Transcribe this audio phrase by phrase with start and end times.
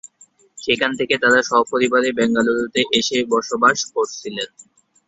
[0.57, 4.49] সেখান থেকে তারা সপরিবারে বেঙ্গালুরুতে এসে বসবাস করছিলেন।